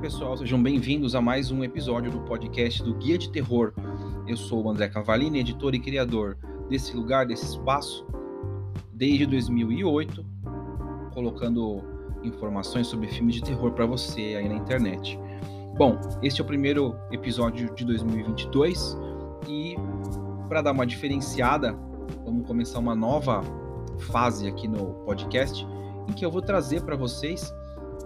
pessoal, 0.00 0.34
sejam 0.34 0.60
bem-vindos 0.62 1.14
a 1.14 1.20
mais 1.20 1.50
um 1.50 1.62
episódio 1.62 2.10
do 2.10 2.20
podcast 2.20 2.82
do 2.82 2.94
Guia 2.94 3.18
de 3.18 3.30
Terror. 3.30 3.74
Eu 4.26 4.34
sou 4.34 4.64
o 4.64 4.70
André 4.70 4.88
Cavalini, 4.88 5.40
editor 5.40 5.74
e 5.74 5.78
criador 5.78 6.38
desse 6.70 6.96
lugar, 6.96 7.26
desse 7.26 7.44
espaço, 7.44 8.06
desde 8.94 9.26
2008, 9.26 10.24
colocando 11.12 11.84
informações 12.22 12.86
sobre 12.86 13.08
filmes 13.08 13.34
de 13.34 13.42
terror 13.42 13.72
para 13.72 13.84
você 13.84 14.36
aí 14.38 14.48
na 14.48 14.54
internet. 14.54 15.20
Bom, 15.76 16.00
este 16.22 16.40
é 16.40 16.44
o 16.44 16.46
primeiro 16.46 16.96
episódio 17.12 17.70
de 17.74 17.84
2022 17.84 18.96
e 19.46 19.76
para 20.48 20.62
dar 20.62 20.72
uma 20.72 20.86
diferenciada, 20.86 21.78
vamos 22.24 22.46
começar 22.46 22.78
uma 22.78 22.94
nova 22.94 23.42
fase 24.10 24.48
aqui 24.48 24.66
no 24.66 24.94
podcast 25.04 25.66
em 26.08 26.12
que 26.14 26.24
eu 26.24 26.30
vou 26.30 26.40
trazer 26.40 26.84
para 26.84 26.96
vocês 26.96 27.52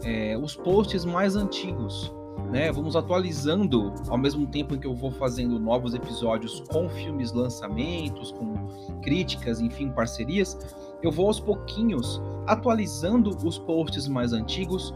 é, 0.04 0.36
os 0.36 0.54
posts 0.54 1.04
mais 1.04 1.36
antigos. 1.36 2.12
Né? 2.50 2.70
Vamos 2.70 2.94
atualizando 2.94 3.92
ao 4.08 4.18
mesmo 4.18 4.46
tempo 4.46 4.74
em 4.74 4.78
que 4.78 4.86
eu 4.86 4.94
vou 4.94 5.10
fazendo 5.10 5.58
novos 5.58 5.94
episódios 5.94 6.62
com 6.70 6.88
filmes 6.88 7.32
lançamentos, 7.32 8.30
com 8.32 8.54
críticas, 9.02 9.60
enfim, 9.60 9.90
parcerias. 9.90 10.56
Eu 11.02 11.10
vou 11.10 11.26
aos 11.26 11.40
pouquinhos 11.40 12.20
atualizando 12.46 13.30
os 13.46 13.58
posts 13.58 14.06
mais 14.06 14.32
antigos 14.32 14.94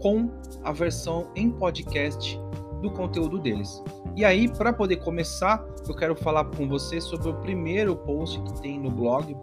com 0.00 0.30
a 0.62 0.72
versão 0.72 1.28
em 1.34 1.50
podcast 1.50 2.38
do 2.80 2.90
conteúdo 2.90 3.38
deles. 3.38 3.82
E 4.16 4.24
aí, 4.24 4.48
para 4.48 4.72
poder 4.72 4.96
começar, 4.96 5.64
eu 5.88 5.94
quero 5.94 6.14
falar 6.14 6.44
com 6.44 6.68
você 6.68 7.00
sobre 7.00 7.30
o 7.30 7.34
primeiro 7.34 7.96
post 7.96 8.40
que 8.40 8.60
tem 8.60 8.78
no 8.78 8.90
blog, 8.90 9.34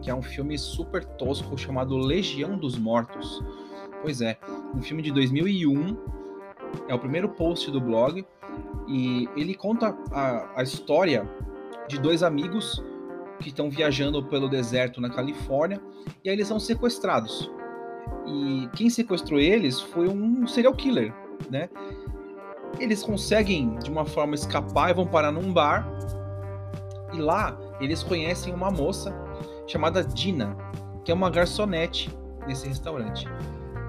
que 0.00 0.08
é 0.08 0.14
um 0.14 0.22
filme 0.22 0.56
super 0.56 1.04
tosco 1.04 1.58
chamado 1.58 1.96
Legião 1.96 2.56
dos 2.56 2.78
Mortos. 2.78 3.42
Pois 4.02 4.20
é, 4.20 4.38
um 4.74 4.80
filme 4.80 5.02
de 5.02 5.10
2001, 5.10 5.96
é 6.88 6.94
o 6.94 6.98
primeiro 6.98 7.28
post 7.28 7.70
do 7.70 7.80
blog, 7.80 8.24
e 8.86 9.28
ele 9.36 9.54
conta 9.54 9.96
a, 10.12 10.60
a 10.60 10.62
história 10.62 11.28
de 11.88 11.98
dois 11.98 12.22
amigos 12.22 12.82
que 13.40 13.48
estão 13.48 13.70
viajando 13.70 14.22
pelo 14.22 14.48
deserto 14.48 15.00
na 15.00 15.10
Califórnia, 15.10 15.80
e 16.24 16.28
aí 16.28 16.34
eles 16.34 16.48
são 16.48 16.58
sequestrados. 16.58 17.50
E 18.26 18.68
quem 18.74 18.90
sequestrou 18.90 19.40
eles 19.40 19.80
foi 19.80 20.08
um 20.08 20.46
serial 20.46 20.74
killer, 20.74 21.14
né? 21.50 21.68
Eles 22.78 23.02
conseguem, 23.02 23.76
de 23.78 23.90
uma 23.90 24.04
forma, 24.04 24.34
escapar 24.34 24.90
e 24.90 24.94
vão 24.94 25.06
parar 25.06 25.32
num 25.32 25.52
bar. 25.52 25.88
E 27.12 27.18
lá 27.18 27.58
eles 27.80 28.02
conhecem 28.02 28.52
uma 28.52 28.70
moça 28.70 29.14
chamada 29.66 30.04
Dina, 30.04 30.56
que 31.04 31.10
é 31.10 31.14
uma 31.14 31.30
garçonete 31.30 32.10
nesse 32.46 32.68
restaurante. 32.68 33.26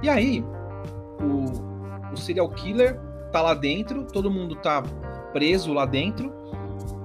E 0.01 0.09
aí, 0.09 0.43
o, 1.19 2.13
o 2.13 2.17
serial 2.17 2.49
killer 2.49 2.99
tá 3.31 3.41
lá 3.41 3.53
dentro, 3.53 4.05
todo 4.05 4.31
mundo 4.31 4.55
tá 4.55 4.81
preso 5.33 5.73
lá 5.73 5.85
dentro, 5.85 6.33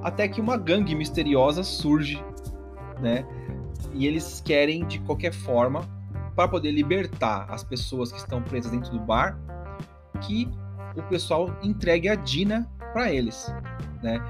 até 0.02 0.28
que 0.28 0.40
uma 0.40 0.56
gangue 0.56 0.94
misteriosa 0.94 1.62
surge, 1.62 2.22
né? 3.00 3.26
E 3.92 4.06
eles 4.06 4.40
querem 4.40 4.86
de 4.86 4.98
qualquer 5.00 5.32
forma 5.32 5.88
para 6.34 6.48
poder 6.48 6.72
libertar 6.72 7.46
as 7.48 7.62
pessoas 7.62 8.12
que 8.12 8.18
estão 8.18 8.42
presas 8.42 8.70
dentro 8.70 8.90
do 8.90 9.00
bar, 9.00 9.38
que 10.20 10.48
o 10.96 11.02
pessoal 11.04 11.56
entregue 11.62 12.08
a 12.08 12.14
Dina 12.14 12.70
para 12.92 13.12
eles, 13.12 13.52
né? 14.02 14.20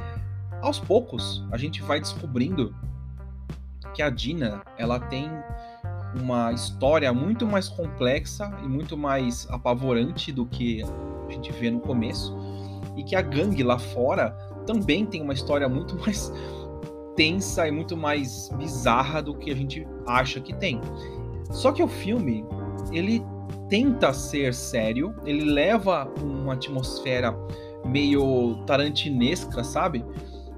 Aos 0.62 0.78
poucos, 0.78 1.44
a 1.50 1.58
gente 1.58 1.82
vai 1.82 2.00
descobrindo 2.00 2.74
que 3.92 4.02
a 4.02 4.10
Dina, 4.10 4.62
ela 4.78 4.98
tem 4.98 5.30
uma 6.20 6.52
história 6.52 7.12
muito 7.12 7.46
mais 7.46 7.68
complexa 7.68 8.50
e 8.62 8.68
muito 8.68 8.96
mais 8.96 9.46
apavorante 9.50 10.32
do 10.32 10.46
que 10.46 10.82
a 11.28 11.32
gente 11.32 11.52
vê 11.52 11.70
no 11.70 11.80
começo, 11.80 12.36
e 12.96 13.02
que 13.02 13.16
a 13.16 13.22
gangue 13.22 13.62
lá 13.62 13.78
fora 13.78 14.30
também 14.66 15.04
tem 15.04 15.22
uma 15.22 15.32
história 15.32 15.68
muito 15.68 15.96
mais 16.04 16.32
tensa 17.16 17.66
e 17.66 17.70
muito 17.70 17.96
mais 17.96 18.50
bizarra 18.56 19.22
do 19.22 19.34
que 19.34 19.50
a 19.50 19.54
gente 19.54 19.86
acha 20.06 20.40
que 20.40 20.54
tem. 20.54 20.80
Só 21.50 21.70
que 21.72 21.82
o 21.82 21.88
filme, 21.88 22.44
ele 22.92 23.22
tenta 23.68 24.12
ser 24.12 24.52
sério, 24.52 25.14
ele 25.24 25.44
leva 25.44 26.10
uma 26.20 26.54
atmosfera 26.54 27.34
meio 27.84 28.62
tarantinesca, 28.66 29.62
sabe? 29.62 30.04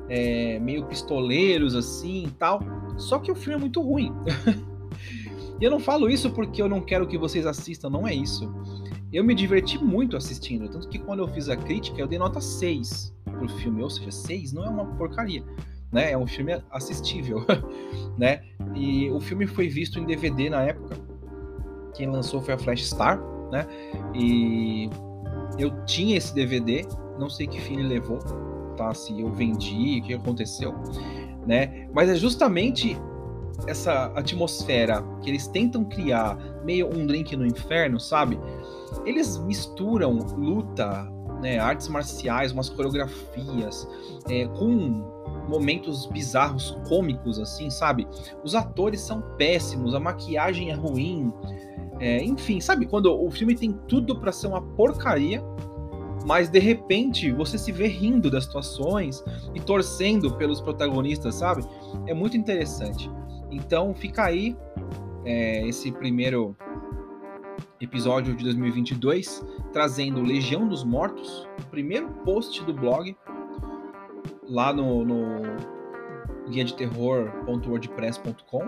É, 0.09 0.59
meio 0.61 0.87
pistoleiros 0.87 1.75
assim 1.75 2.25
e 2.25 2.31
tal. 2.31 2.61
Só 2.97 3.19
que 3.19 3.31
o 3.31 3.35
filme 3.35 3.57
é 3.57 3.61
muito 3.61 3.83
ruim. 3.83 4.13
E 5.61 5.65
eu 5.65 5.71
não 5.71 5.81
falo 5.81 6.09
isso 6.09 6.31
porque 6.31 6.61
eu 6.61 6.69
não 6.69 6.81
quero 6.81 7.07
que 7.07 7.17
vocês 7.17 7.47
assistam, 7.47 7.89
não 7.89 8.07
é 8.07 8.15
isso. 8.15 8.53
Eu 9.13 9.25
me 9.25 9.35
diverti 9.35 9.83
muito 9.83 10.17
assistindo, 10.17 10.69
tanto 10.69 10.89
que 10.89 10.99
quando 10.99 11.21
eu 11.21 11.29
fiz 11.29 11.49
a 11.49 11.57
crítica, 11.57 12.01
eu 12.01 12.07
dei 12.07 12.19
nota 12.19 12.41
6 12.41 13.15
pro 13.25 13.49
filme, 13.49 13.83
ou 13.83 13.89
seja, 13.89 14.11
6 14.11 14.53
não 14.53 14.65
é 14.65 14.69
uma 14.69 14.85
porcaria, 14.85 15.43
né? 15.93 16.13
É 16.13 16.19
um 16.19 16.27
filme 16.27 16.61
assistível, 16.71 17.45
né? 18.19 18.43
E 18.75 19.11
o 19.11 19.21
filme 19.21 19.47
foi 19.47 19.69
visto 19.69 19.99
em 19.99 20.05
DVD 20.05 20.51
na 20.51 20.63
época. 20.63 20.97
Quem 21.95 22.11
lançou 22.11 22.43
foi 22.43 22.55
a 22.55 22.59
Flash 22.59 22.87
Star, 22.87 23.23
né? 23.51 23.67
E 24.15 24.91
eu 25.59 25.85
tinha 25.85 26.17
esse 26.17 26.35
DVD, 26.35 26.87
não 27.19 27.31
sei 27.31 27.47
que 27.47 27.61
fim 27.61 27.79
ele 27.79 27.89
levou, 27.89 28.19
tá? 28.77 28.93
Se 28.93 29.19
eu 29.19 29.33
vendi, 29.33 30.01
o 30.01 30.03
que 30.03 30.15
aconteceu, 30.15 30.75
né? 31.47 31.89
Mas 31.95 32.11
é 32.11 32.17
justamente 32.17 32.99
essa 33.67 34.13
atmosfera 34.15 35.03
que 35.23 35.31
eles 35.31 35.47
tentam 35.47 35.85
criar, 35.85 36.37
meio 36.65 36.87
um 36.87 37.07
drink 37.07 37.37
no 37.37 37.47
inferno, 37.47 37.99
sabe? 37.99 38.39
Eles 39.05 39.39
misturam 39.39 40.19
luta, 40.37 41.11
né, 41.41 41.59
artes 41.59 41.89
marciais, 41.89 42.53
umas 42.53 42.69
coreografias, 42.69 43.89
é, 44.29 44.47
com 44.47 45.15
momentos 45.49 46.07
bizarros, 46.07 46.77
cômicos, 46.89 47.39
assim, 47.39 47.71
sabe? 47.71 48.07
Os 48.43 48.55
atores 48.55 49.01
são 49.01 49.23
péssimos, 49.37 49.95
a 49.95 50.01
maquiagem 50.01 50.71
é 50.71 50.75
ruim, 50.75 51.33
é, 52.01 52.23
enfim, 52.23 52.61
sabe? 52.61 52.87
Quando 52.87 53.13
o 53.13 53.31
filme 53.31 53.55
tem 53.55 53.73
tudo 53.87 54.19
para 54.19 54.33
ser 54.33 54.49
uma 54.49 54.61
porcaria, 54.61 55.43
mas 56.27 56.49
de 56.49 56.59
repente 56.59 57.31
você 57.31 57.57
se 57.57 57.71
vê 57.71 57.87
rindo 57.87 58.31
das 58.31 58.45
situações 58.45 59.23
e 59.55 59.61
torcendo 59.61 60.35
pelos 60.35 60.61
protagonistas, 60.61 61.37
sabe? 61.37 61.65
É 62.07 62.13
muito 62.13 62.37
interessante. 62.37 63.09
Então 63.51 63.95
fica 63.95 64.25
aí 64.25 64.57
é, 65.25 65.67
esse 65.67 65.91
primeiro 65.93 66.57
episódio 67.81 68.35
de 68.35 68.45
2022 68.45 69.45
trazendo 69.73 70.23
Legião 70.23 70.67
dos 70.69 70.83
Mortos, 70.85 71.49
o 71.61 71.67
primeiro 71.67 72.09
post 72.25 72.65
do 72.65 72.73
blog 72.73 73.17
lá 74.49 74.73
no, 74.73 75.05
no 75.05 75.43
guia 76.49 76.65
de 76.65 76.75
terror.wordpress.com. 76.75 78.63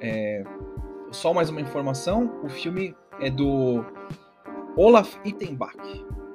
É, 0.00 0.44
só 1.10 1.32
mais 1.32 1.48
uma 1.50 1.60
informação: 1.60 2.40
o 2.42 2.48
filme 2.48 2.94
é 3.20 3.30
do 3.30 3.84
Olaf 4.76 5.16
Ittenbach, 5.24 5.76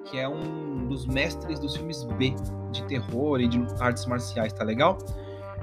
que 0.06 0.18
é 0.18 0.28
um 0.28 0.88
dos 0.88 1.06
mestres 1.06 1.60
dos 1.60 1.76
filmes 1.76 2.04
B 2.04 2.34
de 2.72 2.84
terror 2.86 3.40
e 3.40 3.48
de 3.48 3.64
artes 3.80 4.06
marciais, 4.06 4.52
tá 4.54 4.64
legal? 4.64 4.98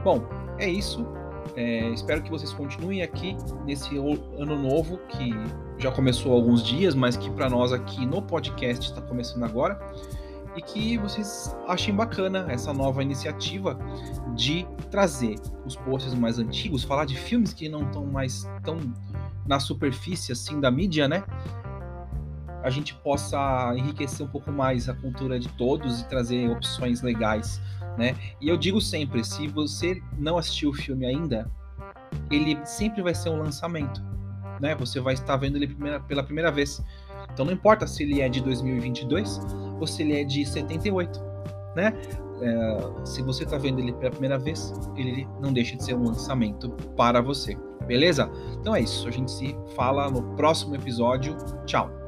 Bom, 0.05 0.23
é 0.59 0.69
isso. 0.69 1.07
É, 1.57 1.89
espero 1.91 2.23
que 2.23 2.31
vocês 2.31 2.53
continuem 2.53 3.03
aqui 3.03 3.37
nesse 3.65 3.97
ano 3.97 4.57
novo 4.57 4.99
que 5.09 5.31
já 5.79 5.91
começou 5.91 6.33
há 6.33 6.35
alguns 6.37 6.63
dias, 6.63 6.95
mas 6.95 7.17
que 7.17 7.31
para 7.31 7.49
nós 7.49 7.73
aqui 7.73 8.07
no 8.07 8.23
podcast 8.23 8.87
está 8.87 9.01
começando 9.01 9.45
agora 9.45 9.79
e 10.57 10.63
que 10.63 10.99
vocês 10.99 11.57
achem 11.67 11.95
bacana 11.95 12.47
essa 12.49 12.73
nova 12.73 13.03
iniciativa 13.03 13.79
de 14.35 14.67
trazer 14.91 15.37
os 15.65 15.77
posts 15.77 16.15
mais 16.15 16.39
antigos, 16.39 16.83
falar 16.83 17.05
de 17.05 17.17
filmes 17.17 17.53
que 17.53 17.69
não 17.69 17.83
estão 17.83 18.05
mais 18.05 18.49
tão 18.65 18.79
na 19.47 19.61
superfície 19.61 20.33
assim 20.33 20.61
da 20.61 20.71
mídia, 20.71 21.09
né? 21.09 21.23
A 22.63 22.69
gente 22.69 22.95
possa 22.95 23.73
enriquecer 23.77 24.25
um 24.27 24.29
pouco 24.29 24.53
mais 24.53 24.89
a 24.89 24.95
cultura 24.95 25.39
de 25.41 25.49
todos 25.51 26.01
e 26.01 26.09
trazer 26.09 26.51
opções 26.51 27.01
legais 27.01 27.61
né? 27.97 28.17
E 28.41 28.49
eu 28.49 28.57
digo 28.57 28.81
sempre, 28.81 29.25
se 29.25 29.47
você 29.49 30.01
não 30.19 30.39
assistiu 30.39 30.71
o 30.71 30.75
filme 30.75 31.07
ainda, 31.07 31.51
ele 32.31 32.59
sempre 32.65 33.03
vai 33.03 33.15
ser 33.15 33.31
um 33.31 33.39
lançamento, 33.39 34.03
né? 34.61 34.75
Você 34.77 35.01
vai 35.01 35.15
estar 35.15 35.37
vendo 35.37 35.57
ele 35.57 35.69
primeira, 35.69 36.01
pela 36.01 36.23
primeira 36.23 36.51
vez. 36.51 36.83
Então 37.33 37.45
não 37.45 37.53
importa 37.53 37.87
se 37.87 38.03
ele 38.03 38.21
é 38.21 38.29
de 38.29 38.41
2022 38.41 39.41
ou 39.79 39.87
se 39.87 40.03
ele 40.03 40.21
é 40.21 40.25
de 40.25 40.45
78, 40.45 41.21
né? 41.77 41.93
É, 42.43 43.07
se 43.07 43.23
você 43.23 43.45
está 43.45 43.59
vendo 43.59 43.81
ele 43.81 43.93
pela 43.93 44.11
primeira 44.11 44.39
vez, 44.39 44.73
ele 44.97 45.29
não 45.41 45.53
deixa 45.53 45.77
de 45.77 45.85
ser 45.85 45.95
um 45.95 46.05
lançamento 46.05 46.71
para 46.97 47.21
você, 47.21 47.57
beleza? 47.87 48.31
Então 48.59 48.75
é 48.75 48.81
isso, 48.81 49.07
a 49.07 49.11
gente 49.11 49.31
se 49.31 49.55
fala 49.77 50.11
no 50.11 50.23
próximo 50.37 50.75
episódio. 50.75 51.37
Tchau! 51.67 52.00